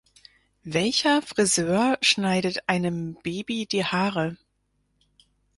Welcher 0.63 1.21
Frisör 1.21 1.99
schneidet 2.01 2.63
einem 2.67 3.19
Baby 3.21 3.67
die 3.67 3.85
Haare? 3.85 4.35